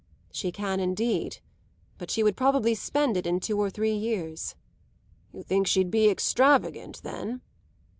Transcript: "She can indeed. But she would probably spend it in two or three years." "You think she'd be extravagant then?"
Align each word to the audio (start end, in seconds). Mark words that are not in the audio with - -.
"She 0.31 0.51
can 0.51 0.79
indeed. 0.79 1.37
But 1.99 2.09
she 2.09 2.23
would 2.23 2.35
probably 2.35 2.73
spend 2.73 3.17
it 3.17 3.27
in 3.27 3.39
two 3.39 3.59
or 3.59 3.69
three 3.69 3.93
years." 3.93 4.55
"You 5.31 5.43
think 5.43 5.67
she'd 5.67 5.91
be 5.91 6.09
extravagant 6.09 7.03
then?" 7.03 7.41